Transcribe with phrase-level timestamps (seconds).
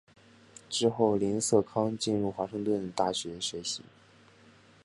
[0.67, 3.83] 之后林瑟康进入华盛顿大学学习。